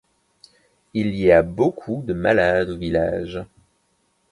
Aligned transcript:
Il 0.95 1.13
y 1.13 1.31
a 1.31 1.43
beaucoup 1.43 2.01
de 2.03 2.13
malades 2.13 2.71
au 2.71 2.77
village. 2.79 3.45